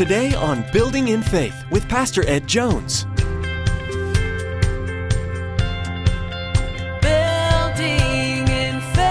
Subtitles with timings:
[0.00, 3.04] Today on Building in Faith with Pastor Ed Jones.
[7.02, 9.04] Building in faith.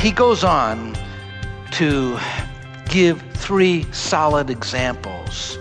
[0.00, 0.96] he goes on
[1.72, 2.18] to
[2.88, 5.58] give three solid examples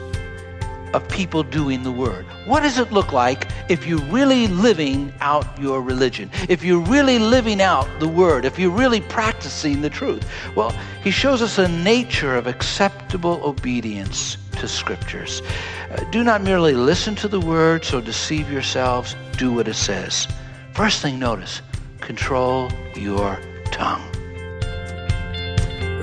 [0.93, 2.25] of people doing the word.
[2.45, 6.29] What does it look like if you're really living out your religion?
[6.47, 8.45] If you're really living out the word?
[8.45, 10.23] If you're really practicing the truth?
[10.55, 10.69] Well,
[11.03, 15.41] he shows us a nature of acceptable obedience to scriptures.
[15.89, 19.15] Uh, do not merely listen to the word, so deceive yourselves.
[19.37, 20.27] Do what it says.
[20.73, 21.63] First thing, notice
[21.99, 23.39] control your
[23.71, 24.07] tongue.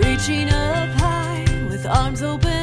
[0.02, 2.59] Reaching up high with arms open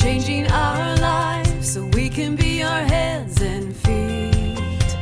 [0.00, 4.96] changing our lives so we can be your hands and feet.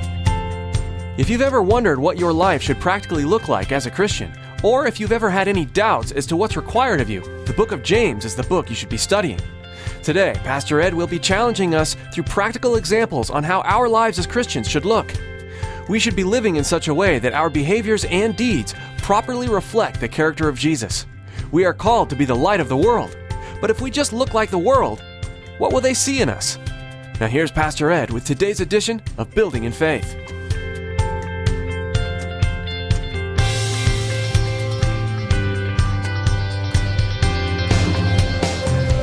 [1.16, 4.33] If you've ever wondered what your life should practically look like as a Christian,
[4.64, 7.70] or if you've ever had any doubts as to what's required of you, the book
[7.70, 9.39] of James is the book you should be studying.
[10.03, 14.27] Today, Pastor Ed will be challenging us through practical examples on how our lives as
[14.27, 15.15] Christians should look.
[15.89, 20.00] We should be living in such a way that our behaviors and deeds properly reflect
[20.00, 21.06] the character of Jesus.
[21.53, 23.17] We are called to be the light of the world.
[23.61, 25.03] But if we just look like the world,
[25.59, 26.59] what will they see in us?
[27.20, 30.15] Now, here's Pastor Ed with today's edition of Building in Faith.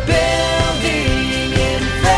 [0.08, 2.16] Building in faith.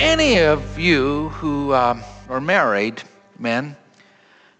[0.00, 3.00] Any of you who um, are married,
[3.38, 3.76] men,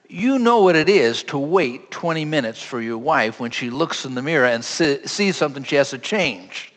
[0.09, 4.05] you know what it is to wait 20 minutes for your wife when she looks
[4.05, 6.73] in the mirror and see, sees something she has to change.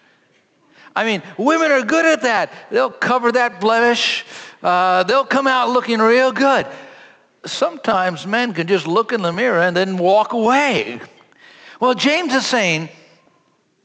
[0.95, 2.52] I mean, women are good at that.
[2.72, 4.25] They'll cover that blemish,
[4.64, 6.66] uh, they'll come out looking real good.
[7.45, 11.00] Sometimes men can just look in the mirror and then walk away.
[11.80, 12.90] Well, James is saying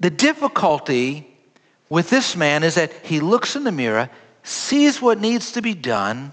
[0.01, 1.29] the difficulty
[1.91, 4.09] with this man is that he looks in the mirror,
[4.43, 6.33] sees what needs to be done,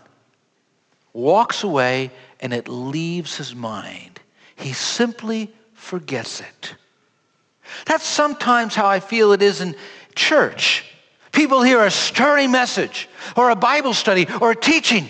[1.11, 4.19] walks away, and it leaves his mind.
[4.55, 6.75] He simply forgets it.
[7.85, 9.75] That's sometimes how I feel it is in
[10.15, 10.85] church.
[11.31, 15.09] People hear a stirring message, or a Bible study, or a teaching,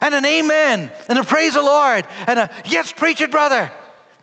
[0.00, 3.70] and an amen, and a praise the Lord, and a yes, preach it, brother.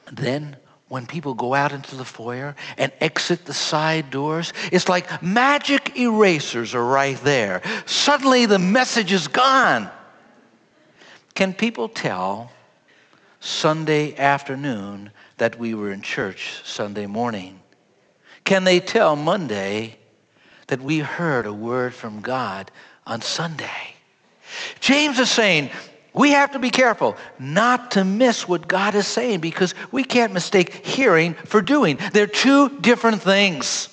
[0.07, 4.89] And then when people go out into the foyer and exit the side doors, it's
[4.89, 7.61] like magic erasers are right there.
[7.85, 9.89] Suddenly the message is gone.
[11.35, 12.49] Can people tell
[13.41, 17.59] Sunday afternoon that we were in church Sunday morning?
[18.45, 19.97] Can they tell Monday
[20.67, 22.71] that we heard a word from God
[23.05, 23.95] on Sunday?
[24.79, 25.69] James is saying
[26.13, 30.31] we have to be careful not to miss what God is saying because we can't
[30.31, 31.99] mistake hearing for doing.
[32.13, 33.89] They're two different things.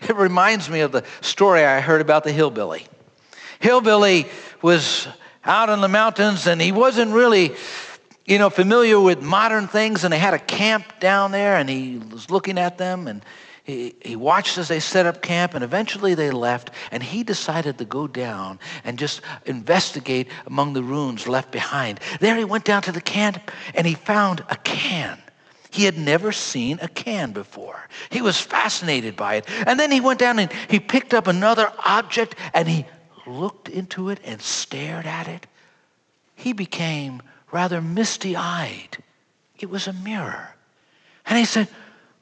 [0.00, 2.86] It reminds me of the story I heard about the hillbilly.
[3.60, 4.26] Hillbilly
[4.62, 5.08] was
[5.48, 7.54] out in the mountains and he wasn't really
[8.26, 11.98] you know familiar with modern things and they had a camp down there and he
[12.12, 13.24] was looking at them and
[13.64, 17.78] he, he watched as they set up camp and eventually they left and he decided
[17.78, 22.82] to go down and just investigate among the ruins left behind there he went down
[22.82, 25.18] to the camp and he found a can
[25.70, 27.78] he had never seen a can before.
[28.08, 29.44] He was fascinated by it.
[29.66, 32.86] And then he went down and he picked up another object and he
[33.28, 35.46] looked into it and stared at it.
[36.34, 37.22] He became
[37.52, 38.98] rather misty eyed.
[39.58, 40.54] It was a mirror.
[41.26, 41.68] And he said,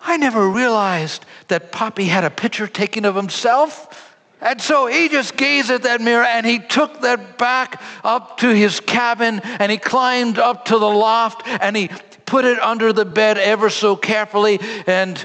[0.01, 4.15] I never realized that Poppy had a picture taken of himself.
[4.41, 8.55] And so he just gazed at that mirror and he took that back up to
[8.55, 11.89] his cabin and he climbed up to the loft and he
[12.27, 14.61] put it under the bed ever so carefully.
[14.87, 15.25] And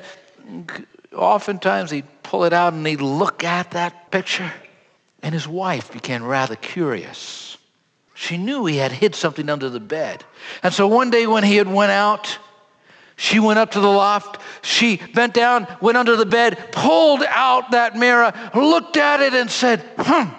[1.14, 4.52] oftentimes he'd pull it out and he'd look at that picture.
[5.24, 7.58] And his wife became rather curious.
[8.14, 10.24] She knew he had hid something under the bed.
[10.64, 12.38] And so one day when he had went out,
[13.16, 14.42] she went up to the loft.
[14.64, 19.50] She bent down, went under the bed, pulled out that mirror, looked at it, and
[19.50, 20.30] said, Hmm,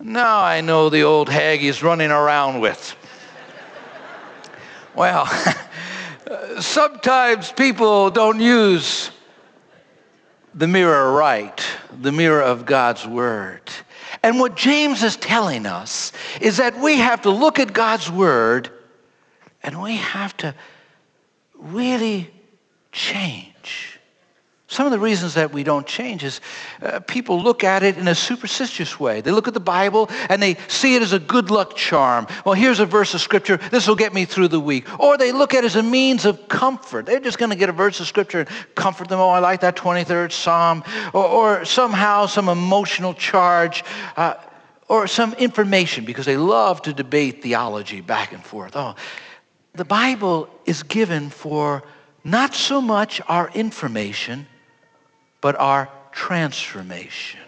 [0.00, 2.94] now I know the old hag he's running around with.
[4.94, 5.26] well,
[6.60, 9.10] sometimes people don't use
[10.54, 11.60] the mirror right,
[12.00, 13.62] the mirror of God's Word.
[14.22, 18.70] And what James is telling us is that we have to look at God's Word
[19.62, 20.54] and we have to
[21.54, 22.30] really
[22.92, 23.97] change.
[24.70, 26.42] Some of the reasons that we don't change is
[26.82, 29.22] uh, people look at it in a superstitious way.
[29.22, 32.26] They look at the Bible and they see it as a good luck charm.
[32.44, 33.56] Well, here's a verse of scripture.
[33.56, 34.86] This will get me through the week.
[35.00, 37.06] Or they look at it as a means of comfort.
[37.06, 39.20] They're just going to get a verse of scripture and comfort them.
[39.20, 40.84] Oh, I like that 23rd Psalm.
[41.14, 43.84] Or, or somehow some emotional charge.
[44.18, 44.34] Uh,
[44.88, 48.74] or some information because they love to debate theology back and forth.
[48.74, 48.96] Oh,
[49.74, 51.82] the Bible is given for
[52.24, 54.46] not so much our information
[55.40, 57.40] but our transformation.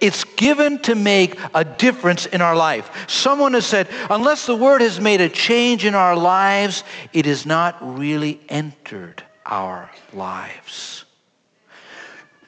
[0.00, 3.08] It's given to make a difference in our life.
[3.08, 7.44] Someone has said, unless the word has made a change in our lives, it has
[7.44, 11.04] not really entered our lives.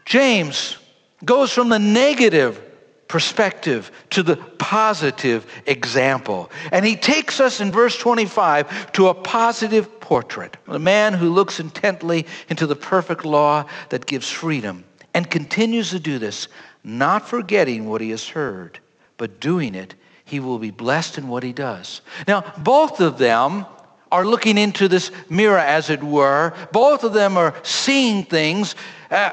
[0.04, 0.76] James
[1.24, 2.60] goes from the negative
[3.08, 6.50] perspective to the positive example.
[6.72, 10.56] And he takes us in verse 25 to a positive portrait.
[10.68, 14.84] A man who looks intently into the perfect law that gives freedom
[15.14, 16.48] and continues to do this,
[16.82, 18.78] not forgetting what he has heard,
[19.16, 22.00] but doing it, he will be blessed in what he does.
[22.26, 23.66] Now, both of them
[24.10, 26.54] are looking into this mirror, as it were.
[26.72, 28.74] Both of them are seeing things,
[29.10, 29.32] uh,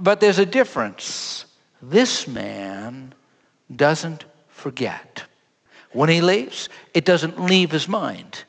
[0.00, 1.44] but there's a difference.
[1.82, 3.12] This man
[3.74, 5.24] doesn't forget.
[5.92, 8.44] When he leaves, it doesn't leave his mind.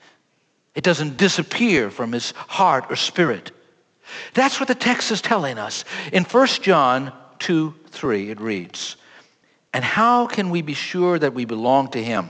[0.75, 3.51] It doesn't disappear from his heart or spirit.
[4.33, 5.85] That's what the text is telling us.
[6.11, 8.95] In 1 John 2 3, it reads,
[9.73, 12.29] And how can we be sure that we belong to him?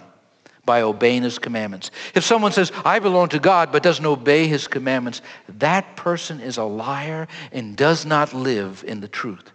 [0.66, 1.92] By obeying his commandments.
[2.16, 5.22] If someone says, I belong to God, but doesn't obey his commandments,
[5.60, 9.53] that person is a liar and does not live in the truth.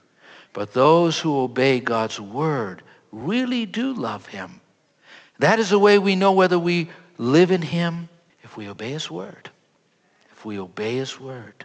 [0.58, 2.82] But those who obey God's word
[3.12, 4.60] really do love him.
[5.38, 8.08] That is the way we know whether we live in him
[8.42, 9.50] if we obey his word.
[10.32, 11.64] If we obey his word.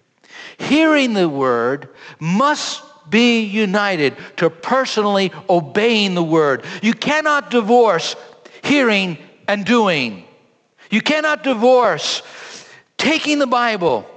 [0.59, 6.63] Hearing the word must be united to personally obeying the word.
[6.83, 8.15] You cannot divorce
[8.63, 9.17] hearing
[9.47, 10.23] and doing.
[10.91, 12.21] You cannot divorce
[12.99, 14.07] taking the Bible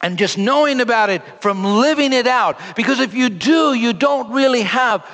[0.00, 2.58] and just knowing about it from living it out.
[2.76, 5.08] Because if you do, you don't really have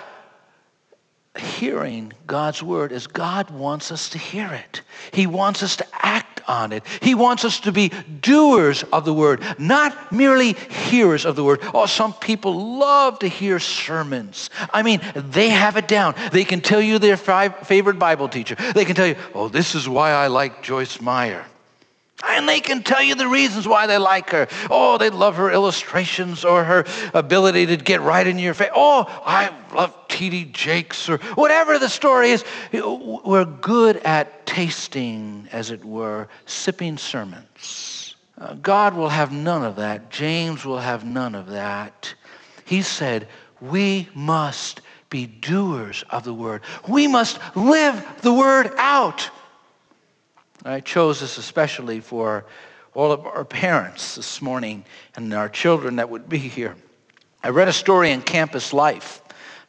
[1.36, 4.82] hearing God's word as God wants us to hear it.
[5.12, 6.84] He wants us to act on it.
[7.00, 7.88] He wants us to be
[8.20, 11.58] doers of the word, not merely hearers of the word.
[11.74, 14.48] Oh, some people love to hear sermons.
[14.72, 16.14] I mean, they have it down.
[16.30, 18.54] They can tell you their favorite Bible teacher.
[18.72, 21.44] They can tell you, oh, this is why I like Joyce Meyer.
[22.22, 24.46] And they can tell you the reasons why they like her.
[24.70, 28.70] Oh, they love her illustrations or her ability to get right in your face.
[28.74, 30.46] Oh, I love T.D.
[30.46, 32.44] Jakes or whatever the story is.
[32.72, 38.14] We're good at tasting, as it were, sipping sermons.
[38.38, 40.10] Uh, God will have none of that.
[40.10, 42.14] James will have none of that.
[42.64, 43.28] He said,
[43.60, 44.80] We must
[45.10, 49.30] be doers of the word, we must live the word out.
[50.66, 52.46] I chose this especially for
[52.94, 54.84] all of our parents this morning
[55.14, 56.74] and our children that would be here.
[57.42, 59.20] I read a story in Campus Life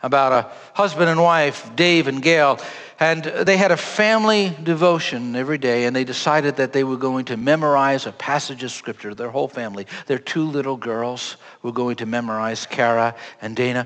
[0.01, 2.59] about a husband and wife, Dave and Gail,
[2.97, 7.25] and they had a family devotion every day, and they decided that they were going
[7.25, 9.13] to memorize a passage of scripture.
[9.13, 13.85] Their whole family, their two little girls, were going to memorize Kara and Dana.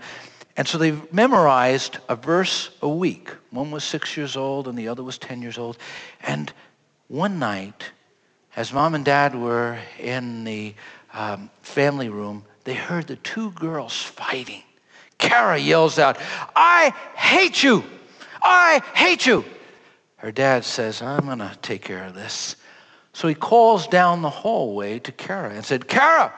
[0.57, 3.31] And so they memorized a verse a week.
[3.49, 5.79] One was six years old, and the other was 10 years old.
[6.21, 6.53] And
[7.09, 7.91] one night,
[8.55, 10.73] as mom and dad were in the
[11.13, 14.61] um, family room, they heard the two girls fighting.
[15.17, 16.17] Kara yells out,
[16.55, 17.83] I hate you!
[18.41, 19.43] I hate you!
[20.17, 22.55] Her dad says, I'm going to take care of this.
[23.13, 26.31] So he calls down the hallway to Kara and said, Kara,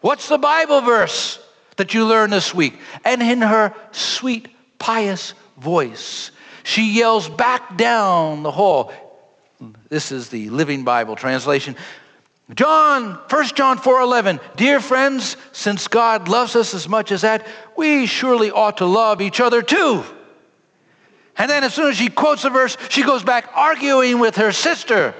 [0.00, 1.44] what's the Bible verse
[1.76, 2.78] that you learned this week?
[3.04, 6.30] And in her sweet, pious voice,
[6.62, 8.92] she yells back down the hall,
[9.88, 11.76] this is the Living Bible translation.
[12.54, 14.40] John, 1 John 4:11.
[14.56, 17.46] Dear friends, since God loves us as much as that,
[17.76, 20.02] we surely ought to love each other too.
[21.36, 24.50] And then as soon as she quotes the verse, she goes back arguing with her
[24.50, 25.14] sister.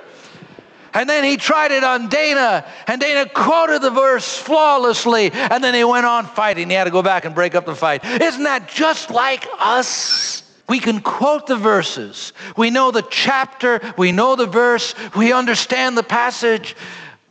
[0.94, 5.74] And then he tried it on Dana, and Dana quoted the verse flawlessly, and then
[5.74, 6.70] he went on fighting.
[6.70, 8.04] He had to go back and break up the fight.
[8.04, 10.42] Isn't that just like us?
[10.68, 12.34] We can quote the verses.
[12.56, 16.76] We know the chapter, we know the verse, we understand the passage,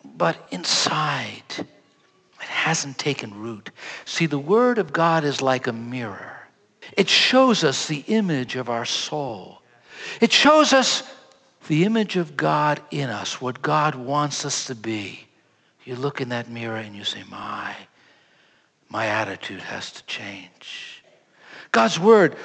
[0.04, 1.68] but inside, it
[2.42, 3.70] hasn't taken root.
[4.06, 6.48] See, the Word of God is like a mirror,
[6.94, 9.62] it shows us the image of our soul,
[10.20, 11.04] it shows us
[11.68, 15.28] the image of God in us, what God wants us to be.
[15.84, 17.76] You look in that mirror and you say, My,
[18.90, 21.04] my attitude has to change.
[21.72, 22.36] God's word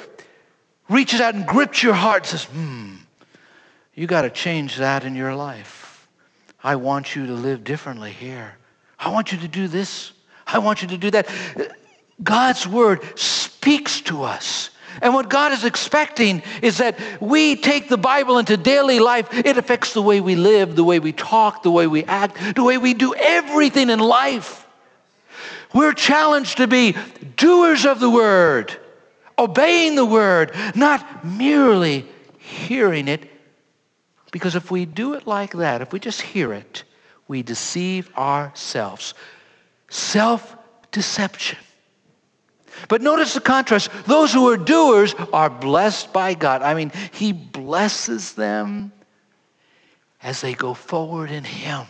[0.92, 2.94] reaches out and grips your heart and says, hmm,
[3.94, 6.08] you got to change that in your life.
[6.62, 8.56] I want you to live differently here.
[8.98, 10.12] I want you to do this.
[10.46, 11.28] I want you to do that.
[12.22, 14.70] God's word speaks to us.
[15.00, 19.32] And what God is expecting is that we take the Bible into daily life.
[19.32, 22.62] It affects the way we live, the way we talk, the way we act, the
[22.62, 24.66] way we do everything in life.
[25.74, 26.94] We're challenged to be
[27.36, 28.76] doers of the word,
[29.38, 32.06] obeying the word, not merely
[32.38, 33.28] hearing it.
[34.30, 36.84] Because if we do it like that, if we just hear it,
[37.28, 39.14] we deceive ourselves.
[39.88, 40.56] Self
[40.90, 41.58] deception.
[42.88, 43.90] But notice the contrast.
[44.06, 46.62] Those who are doers are blessed by God.
[46.62, 48.92] I mean, He blesses them
[50.22, 51.86] as they go forward in Him.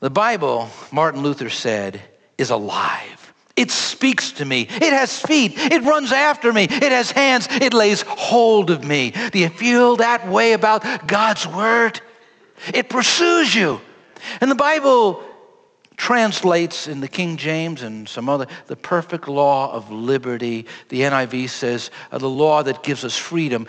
[0.00, 2.02] The Bible, Martin Luther said,
[2.36, 3.23] is alive.
[3.56, 4.62] It speaks to me.
[4.62, 5.52] It has feet.
[5.56, 6.64] It runs after me.
[6.64, 7.46] It has hands.
[7.50, 9.12] It lays hold of me.
[9.32, 12.00] Do you feel that way about God's Word?
[12.72, 13.80] It pursues you.
[14.40, 15.22] And the Bible
[15.96, 20.66] translates in the King James and some other, the perfect law of liberty.
[20.88, 23.68] The NIV says uh, the law that gives us freedom.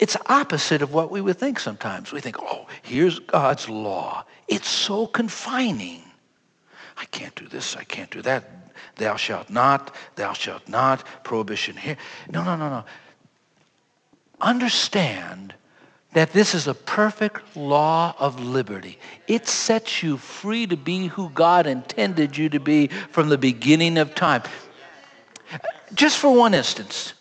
[0.00, 2.12] It's opposite of what we would think sometimes.
[2.12, 4.24] We think, oh, here's God's law.
[4.48, 6.02] It's so confining.
[6.98, 8.44] I can't do this, I can't do that.
[8.96, 11.96] Thou shalt not, thou shalt not, prohibition here.
[12.30, 12.84] No, no, no, no.
[14.40, 15.54] Understand
[16.12, 18.98] that this is a perfect law of liberty.
[19.26, 23.98] It sets you free to be who God intended you to be from the beginning
[23.98, 24.42] of time.
[25.94, 27.14] Just for one instance,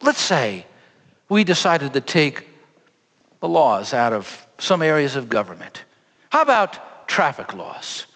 [0.00, 0.66] let's say
[1.28, 2.48] we decided to take
[3.40, 5.84] the laws out of some areas of government.
[6.30, 8.06] How about traffic laws?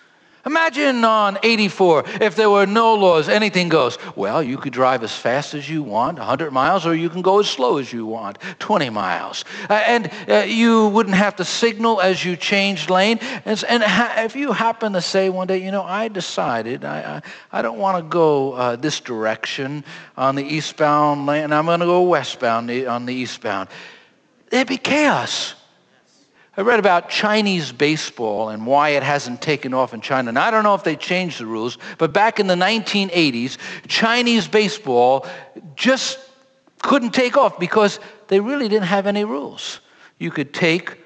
[0.47, 3.99] Imagine on 84, if there were no laws, anything goes.
[4.15, 7.41] Well, you could drive as fast as you want, 100 miles, or you can go
[7.41, 9.45] as slow as you want, 20 miles.
[9.69, 13.19] Uh, and uh, you wouldn't have to signal as you changed lane.
[13.45, 17.17] And, and ha- if you happen to say one day, you know, I decided I,
[17.53, 19.85] I, I don't want to go uh, this direction
[20.17, 23.69] on the eastbound lane, and I'm going to go westbound on the eastbound,
[24.51, 25.56] there'd be chaos.
[26.57, 30.31] I read about Chinese baseball and why it hasn't taken off in China.
[30.31, 33.59] And I don't know if they changed the rules, but back in the 1980s,
[33.89, 35.27] Chinese baseball
[35.75, 36.19] just
[36.83, 39.81] couldn't take off because they really didn't have any rules.
[40.19, 40.97] You could take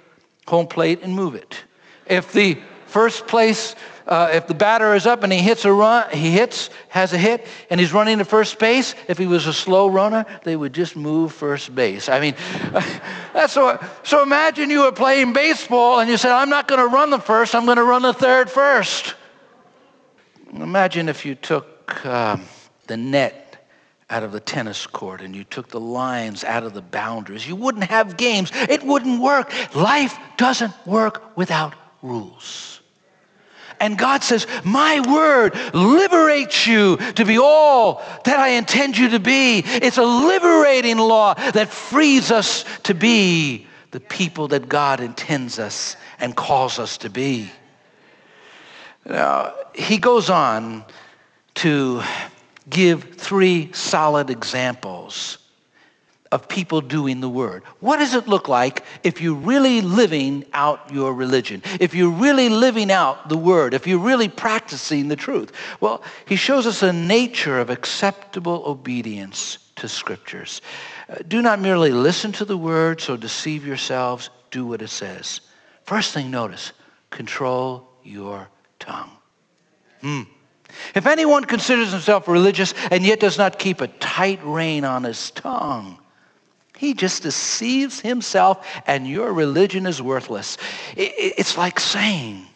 [0.47, 1.65] home plate and move it.
[2.07, 3.75] If the first place
[4.11, 7.19] uh, if the batter is up and he hits a run, he hits, has a
[7.19, 10.73] hit, and he's running to first base, if he was a slow runner, they would
[10.73, 12.09] just move first base.
[12.09, 12.35] I mean,
[13.33, 13.83] that's so.
[14.03, 17.21] So imagine you were playing baseball and you said, "I'm not going to run the
[17.21, 17.55] first.
[17.55, 19.15] I'm going to run the third first."
[20.53, 22.45] Imagine if you took um,
[22.89, 23.51] the net
[24.11, 27.47] out of the tennis court and you took the lines out of the boundaries.
[27.47, 28.51] You wouldn't have games.
[28.69, 29.53] It wouldn't work.
[29.77, 32.81] Life doesn't work without rules.
[33.81, 39.19] And God says, My word liberates you to be all that I intend you to
[39.19, 39.63] be.
[39.65, 45.97] It's a liberating law that frees us to be the people that God intends us
[46.21, 47.51] and calls us to be.
[49.05, 50.85] Now, he goes on
[51.57, 52.03] to
[52.69, 55.39] give three solid examples
[56.33, 57.65] of people doing the word.
[57.81, 61.63] What does it look like if you're really living out your religion?
[61.81, 63.75] If you're really living out the word?
[63.75, 65.53] If you're really practicing the truth?
[65.81, 70.63] Well, he shows us a nature of acceptable obedience to scriptures.
[71.09, 74.31] Uh, do not merely listen to the word, so deceive yourselves.
[74.53, 75.41] Do what it says.
[75.85, 76.73] First thing, notice
[77.11, 79.11] control your tongue.
[80.01, 80.23] Hmm.
[80.95, 85.33] If anyone considers himself religious and yet does not keep a tight rein on his
[85.33, 85.99] tongue,
[86.81, 90.57] he just deceives himself, and your religion is worthless.
[90.97, 92.47] It's like saying,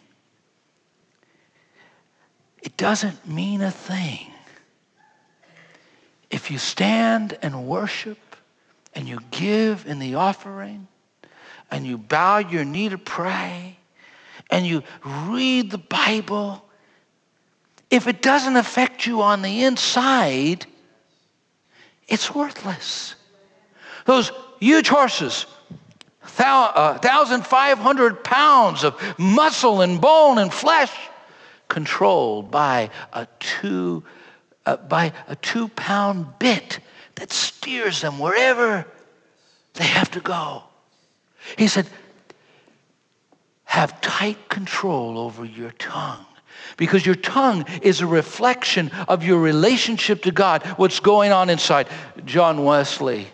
[2.63, 4.31] it doesn't mean a thing.
[6.31, 8.17] If you stand and worship
[8.95, 10.87] and you give in the offering
[11.69, 13.77] and you bow your knee to pray
[14.49, 14.81] and you
[15.27, 16.67] read the Bible,
[17.91, 20.65] if it doesn't affect you on the inside,
[22.07, 23.13] it's worthless.
[24.05, 25.45] Those huge horses,
[26.21, 30.91] 1,500 uh, pounds of muscle and bone and flesh,
[31.67, 34.03] controlled by a two,
[34.65, 36.79] uh, by a two pound bit
[37.15, 38.85] that steers them wherever
[39.73, 40.63] they have to go.
[41.57, 41.87] He said,
[43.65, 46.25] have tight control over your tongue.
[46.77, 51.87] Because your tongue is a reflection of your relationship to God, what's going on inside.
[52.25, 53.27] John Wesley,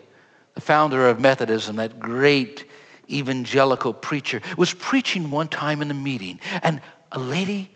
[0.55, 2.65] the founder of Methodism, that great
[3.09, 6.81] evangelical preacher, was preaching one time in a meeting, and
[7.11, 7.69] a lady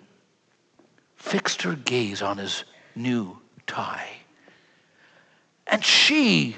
[1.16, 2.64] fixed her gaze on his
[2.96, 4.08] new tie.
[5.68, 6.56] And she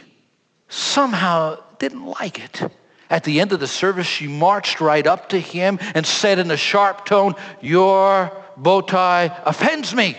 [0.67, 2.71] somehow didn't like it.
[3.09, 6.51] At the end of the service, she marched right up to him and said in
[6.51, 10.17] a sharp tone, Your bow tie offends me.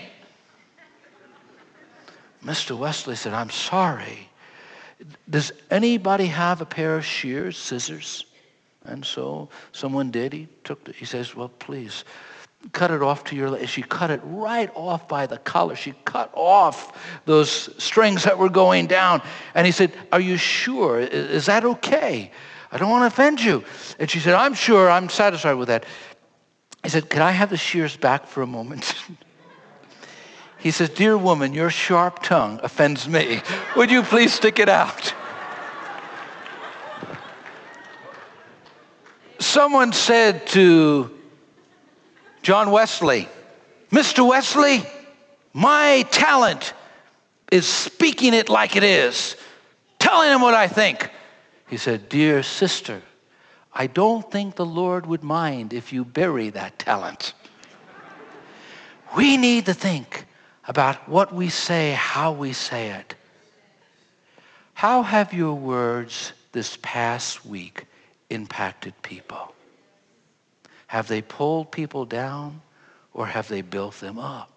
[2.43, 2.77] Mr.
[2.77, 4.28] Wesley said, I'm sorry.
[5.31, 8.27] Does anybody have a pair of shears, scissors?
[8.85, 10.33] And so someone did.
[10.33, 12.05] He took the, he says, Well, please
[12.73, 15.77] cut it off to your she cut it right off by the collar.
[15.77, 19.23] She cut off those strings that were going down.
[19.55, 20.99] And he said are you sure?
[21.01, 22.31] Is that okay?
[22.71, 23.65] I don't want to offend you.
[23.99, 24.91] And she said i'm sure.
[24.91, 25.85] I'm satisfied with that.
[26.83, 28.95] He said can i have the shears back for a moment
[30.59, 33.41] he says dear woman your sharp tongue offends me
[33.77, 35.15] would you please stick it out
[39.39, 41.11] someone said to
[42.43, 43.29] John Wesley,
[43.91, 44.27] Mr.
[44.27, 44.83] Wesley,
[45.53, 46.73] my talent
[47.51, 49.37] is speaking it like it is,
[49.99, 51.11] telling him what I think.
[51.69, 53.03] He said, Dear sister,
[53.73, 57.35] I don't think the Lord would mind if you bury that talent.
[59.17, 60.27] we need to think
[60.69, 63.15] about what we say, how we say it.
[64.75, 67.87] How have your words this past week
[68.29, 69.55] impacted people?
[70.87, 72.61] Have they pulled people down
[73.15, 74.51] or have they built them up?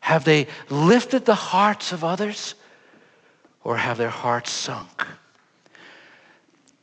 [0.00, 2.56] Have they lifted the hearts of others
[3.62, 5.06] or have their hearts sunk?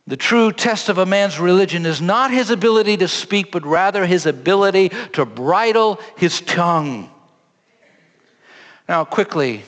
[0.07, 4.05] The true test of a man's religion is not his ability to speak, but rather
[4.05, 7.09] his ability to bridle his tongue.
[8.87, 9.63] Now, quickly,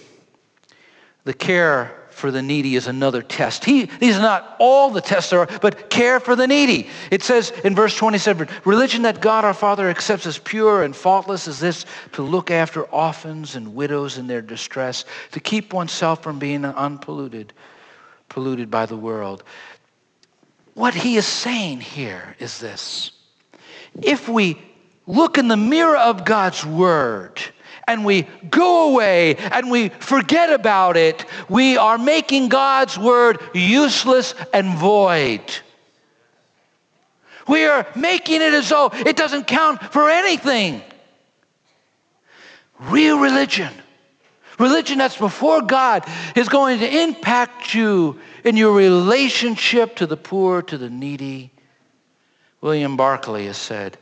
[1.23, 3.63] the care for the needy is another test.
[3.63, 6.89] He, these are not all the tests there are, but care for the needy.
[7.11, 11.47] It says in verse 27 religion that God our Father accepts as pure and faultless
[11.47, 16.39] is this to look after orphans and widows in their distress, to keep oneself from
[16.39, 17.53] being unpolluted,
[18.29, 19.43] polluted by the world.
[20.73, 23.11] What he is saying here is this
[24.01, 24.59] if we
[25.05, 27.39] look in the mirror of God's word,
[27.87, 34.35] and we go away and we forget about it, we are making God's word useless
[34.53, 35.41] and void.
[37.47, 40.81] We are making it as though it doesn't count for anything.
[42.79, 43.73] Real religion,
[44.59, 50.61] religion that's before God, is going to impact you in your relationship to the poor,
[50.63, 51.51] to the needy.
[52.61, 53.97] William Barclay has said,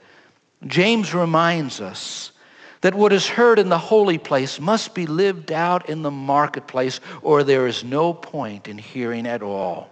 [0.66, 2.32] James reminds us
[2.86, 7.00] that what is heard in the holy place must be lived out in the marketplace,
[7.24, 9.90] or there is no point in hearing at all.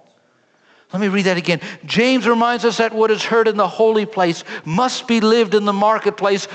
[0.93, 1.59] Let me read that again.
[1.85, 5.65] James reminds us that what is heard in the holy place must be lived in
[5.65, 6.47] the marketplace,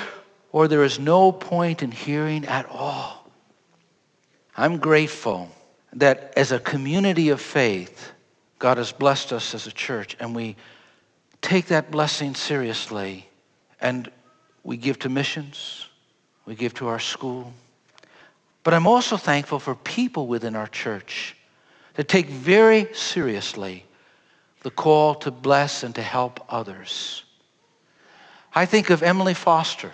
[0.52, 3.28] or there is no point in hearing at all.
[4.56, 5.50] I'm grateful
[5.94, 8.12] that as a community of faith,
[8.60, 10.54] God has blessed us as a church, and we
[11.42, 13.28] take that blessing seriously
[13.80, 14.08] and
[14.62, 15.87] we give to missions
[16.48, 17.52] we give to our school.
[18.64, 21.36] But I'm also thankful for people within our church
[21.92, 23.84] that take very seriously
[24.62, 27.22] the call to bless and to help others.
[28.54, 29.92] I think of Emily Foster,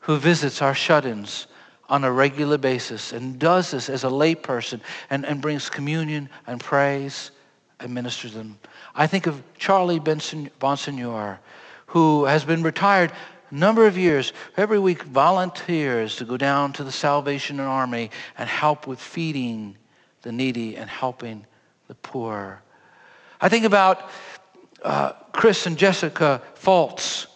[0.00, 1.46] who visits our shut ins
[1.90, 6.58] on a regular basis and does this as a layperson and, and brings communion and
[6.58, 7.32] praise
[7.80, 8.58] and ministers them.
[8.94, 11.38] I think of Charlie Benson, Bonsignor,
[11.84, 13.12] who has been retired
[13.50, 18.86] number of years, every week volunteers to go down to the Salvation Army and help
[18.86, 19.76] with feeding
[20.22, 21.46] the needy and helping
[21.88, 22.62] the poor.
[23.40, 24.10] I think about
[24.82, 27.26] uh, Chris and Jessica Fultz,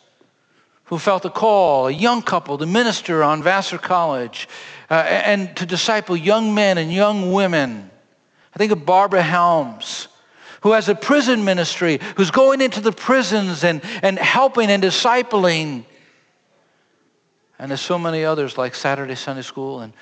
[0.84, 4.48] who felt a call, a young couple, to minister on Vassar College
[4.90, 7.90] uh, and to disciple young men and young women.
[8.54, 10.08] I think of Barbara Helms
[10.64, 15.84] who has a prison ministry, who's going into the prisons and, and helping and discipling
[17.58, 19.92] and there's so many others like Saturday Sunday School, and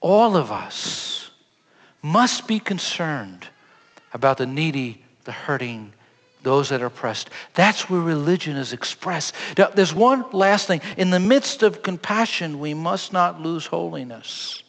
[0.00, 1.30] all of us
[2.02, 3.46] must be concerned
[4.12, 5.92] about the needy, the hurting,
[6.42, 7.30] those that are oppressed.
[7.54, 9.34] That's where religion is expressed.
[9.58, 10.80] Now, there's one last thing.
[10.96, 14.62] In the midst of compassion, we must not lose holiness.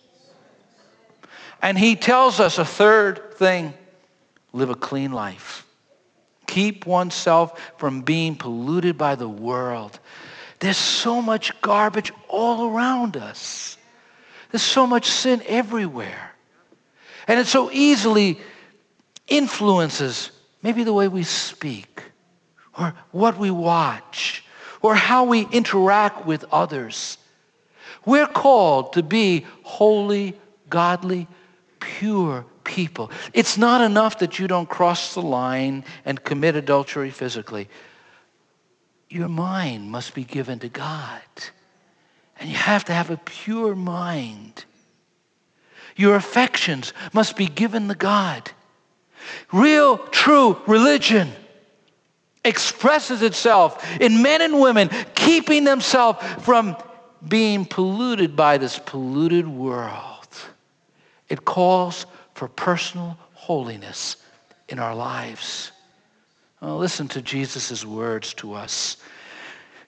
[1.61, 3.73] And he tells us a third thing
[4.51, 5.65] live a clean life.
[6.47, 9.97] Keep oneself from being polluted by the world.
[10.61, 13.77] There's so much garbage all around us.
[14.51, 16.31] There's so much sin everywhere.
[17.27, 18.39] And it so easily
[19.27, 22.03] influences maybe the way we speak,
[22.77, 24.43] or what we watch,
[24.81, 27.17] or how we interact with others.
[28.05, 31.27] We're called to be holy, godly,
[31.79, 33.11] pure people.
[33.33, 37.67] It's not enough that you don't cross the line and commit adultery physically.
[39.11, 41.21] Your mind must be given to God.
[42.39, 44.63] And you have to have a pure mind.
[45.97, 48.49] Your affections must be given to God.
[49.51, 51.29] Real, true religion
[52.45, 56.77] expresses itself in men and women keeping themselves from
[57.27, 60.27] being polluted by this polluted world.
[61.27, 64.15] It calls for personal holiness
[64.69, 65.70] in our lives.
[66.61, 68.97] Well, listen to Jesus' words to us.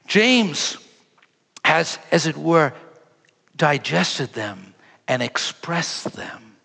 [0.07, 0.77] James
[1.63, 2.73] has, as it were,
[3.55, 4.73] digested them
[5.07, 6.55] and expressed them.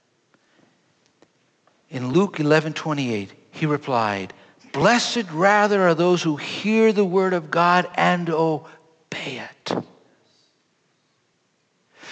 [1.90, 4.33] In Luke 11 28, he replied,
[4.73, 9.85] Blessed rather are those who hear the word of God and obey it.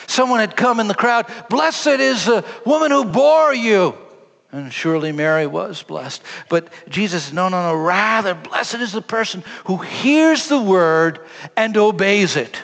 [0.06, 3.96] Someone had come in the crowd, Blessed is the woman who bore you.
[4.52, 6.22] And surely Mary was blessed.
[6.48, 7.76] But Jesus, no, no, no.
[7.76, 11.20] Rather, blessed is the person who hears the word
[11.56, 12.62] and obeys it.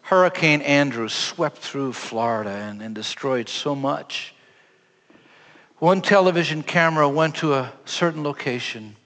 [0.00, 4.34] Hurricane Andrew swept through Florida and, and destroyed so much.
[5.78, 8.96] One television camera went to a certain location.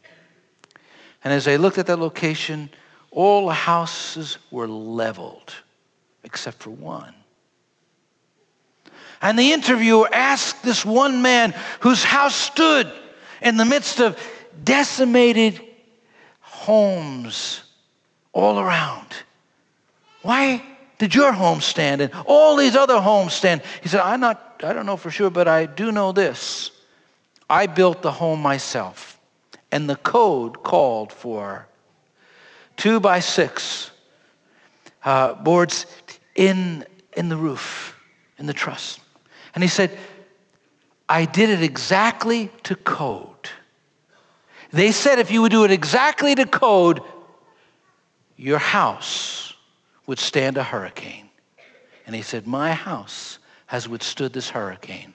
[1.24, 2.70] And as they looked at that location,
[3.10, 5.54] all the houses were leveled
[6.22, 7.14] except for one.
[9.20, 12.90] And the interviewer asked this one man whose house stood
[13.40, 14.18] in the midst of
[14.62, 15.60] decimated
[16.40, 17.62] homes
[18.32, 19.06] all around,
[20.22, 20.62] Why
[20.98, 23.62] did your home stand and all these other homes stand?
[23.82, 26.70] He said, I'm not, I don't know for sure, but I do know this.
[27.48, 29.20] I built the home myself,
[29.70, 31.68] and the code called for
[32.76, 33.90] two by six
[35.04, 35.86] uh, boards
[36.34, 36.84] in,
[37.16, 37.96] in the roof,
[38.38, 38.98] in the truss.
[39.56, 39.96] And he said,
[41.08, 43.30] I did it exactly to code.
[44.70, 47.00] They said if you would do it exactly to code,
[48.36, 49.54] your house
[50.06, 51.30] would stand a hurricane.
[52.06, 55.14] And he said, My house has withstood this hurricane.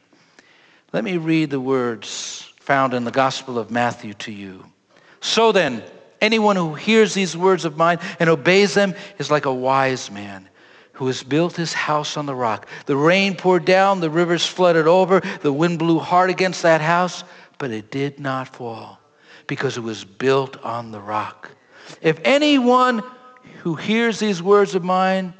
[0.91, 4.65] Let me read the words found in the Gospel of Matthew to you.
[5.19, 5.83] So then,
[6.19, 10.49] anyone who hears these words of mine and obeys them is like a wise man
[11.01, 12.67] who has built his house on the rock.
[12.85, 17.23] The rain poured down, the rivers flooded over, the wind blew hard against that house,
[17.57, 18.99] but it did not fall
[19.47, 21.49] because it was built on the rock.
[22.03, 23.01] If anyone
[23.63, 25.33] who hears these words of mine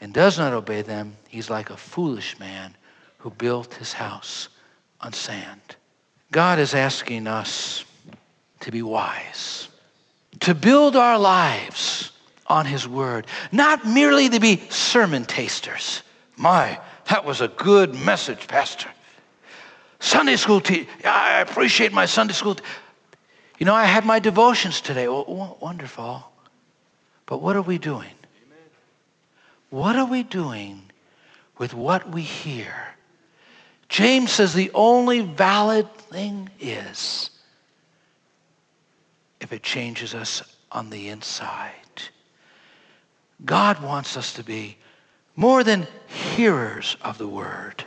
[0.00, 2.74] and does not obey them, he's like a foolish man
[3.18, 4.48] who built his house
[5.02, 5.76] on sand.
[6.30, 7.84] God is asking us
[8.60, 9.68] to be wise,
[10.40, 12.10] to build our lives
[12.54, 16.02] on His Word, not merely to be sermon tasters.
[16.36, 16.78] My,
[17.10, 18.88] that was a good message, Pastor.
[19.98, 22.56] Sunday school teacher, I appreciate my Sunday school.
[23.58, 25.08] you know, I had my devotions today.
[25.08, 26.24] Wonderful.
[27.26, 28.14] But what are we doing?
[29.70, 30.82] What are we doing
[31.58, 32.74] with what we hear?
[33.88, 37.30] James says the only valid thing is
[39.40, 41.83] if it changes us on the inside.
[43.44, 44.76] God wants us to be
[45.36, 47.84] more than hearers of the word,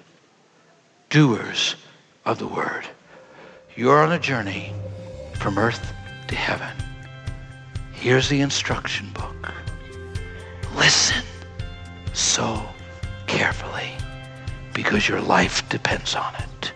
[1.09, 1.75] doers
[2.25, 2.85] of the word.
[3.75, 4.73] You're on a journey
[5.35, 5.93] from earth
[6.27, 6.75] to heaven.
[7.93, 9.35] Here's the instruction book.
[10.75, 11.23] Listen
[12.13, 12.67] so
[13.27, 13.91] carefully
[14.73, 16.73] because your life depends on it.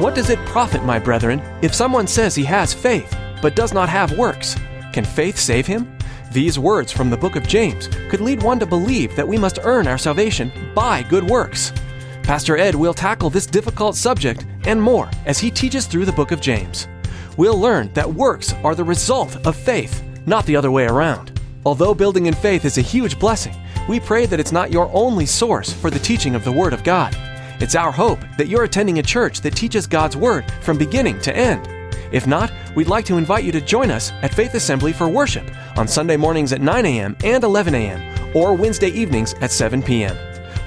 [0.00, 3.90] What does it profit, my brethren, if someone says he has faith, but does not
[3.90, 4.56] have works?
[4.94, 5.94] Can faith save him?
[6.32, 9.58] These words from the book of James could lead one to believe that we must
[9.62, 11.74] earn our salvation by good works.
[12.22, 16.32] Pastor Ed will tackle this difficult subject and more as he teaches through the book
[16.32, 16.88] of James.
[17.36, 21.38] We'll learn that works are the result of faith, not the other way around.
[21.66, 23.54] Although building in faith is a huge blessing,
[23.86, 26.84] we pray that it's not your only source for the teaching of the Word of
[26.84, 27.14] God.
[27.60, 31.36] It's our hope that you're attending a church that teaches God's Word from beginning to
[31.36, 31.68] end.
[32.10, 35.44] If not, we'd like to invite you to join us at Faith Assembly for worship
[35.76, 37.16] on Sunday mornings at 9 a.m.
[37.22, 40.16] and 11 a.m., or Wednesday evenings at 7 p.m.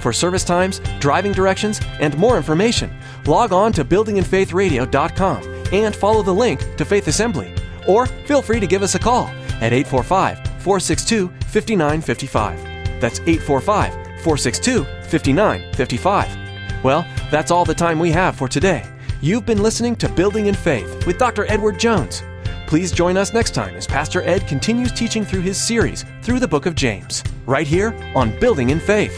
[0.02, 6.34] For service times, driving directions, and more information, log on to buildinginfaithradio.com and follow the
[6.34, 7.56] link to Faith Assembly.
[7.88, 9.28] Or feel free to give us a call
[9.62, 13.02] at 845 462 5955.
[13.02, 16.43] That's 845 462 5955.
[16.84, 18.86] Well, that's all the time we have for today.
[19.22, 21.46] You've been listening to Building in Faith with Dr.
[21.50, 22.24] Edward Jones.
[22.68, 26.48] Please join us next time as Pastor Ed continues teaching through his series through the
[26.48, 29.18] book of James, right here on Building in Faith.